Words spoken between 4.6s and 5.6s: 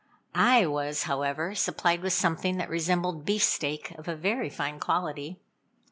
quality.